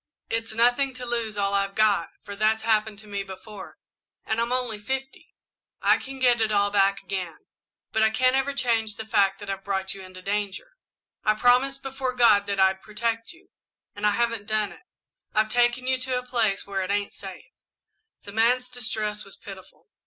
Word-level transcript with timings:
It's 0.31 0.55
nothing 0.55 0.95
to 0.95 1.05
lose 1.05 1.37
all 1.37 1.53
I've 1.53 1.75
got, 1.75 2.09
for 2.23 2.35
that's 2.35 2.63
happened 2.63 2.97
to 2.99 3.07
me 3.07 3.21
before, 3.21 3.77
and 4.25 4.41
I'm 4.41 4.51
only 4.51 4.79
fifty 4.79 5.35
I 5.79 5.99
can 5.99 6.17
get 6.17 6.41
it 6.41 6.51
all 6.51 6.71
back 6.71 7.03
again, 7.03 7.37
but 7.91 8.01
I 8.01 8.09
can't 8.09 8.35
ever 8.35 8.51
change 8.55 8.95
the 8.95 9.05
fact 9.05 9.39
that 9.39 9.47
I've 9.51 9.63
brought 9.63 9.93
you 9.93 10.01
into 10.01 10.23
danger. 10.23 10.71
I 11.23 11.35
promised 11.35 11.83
before 11.83 12.13
God 12.15 12.47
that 12.47 12.59
I'd 12.59 12.81
protect 12.81 13.31
you, 13.31 13.49
and 13.95 14.07
I 14.07 14.11
haven't 14.17 14.47
done 14.47 14.71
it. 14.71 14.81
I've 15.35 15.49
taken 15.49 15.85
you 15.85 15.99
to 15.99 16.17
a 16.17 16.25
place 16.25 16.65
where 16.65 16.81
it 16.81 16.89
ain't 16.89 17.13
safe." 17.13 17.45
The 18.23 18.31
man's 18.31 18.69
distress 18.69 19.23
was 19.23 19.37
pitiful. 19.37 19.87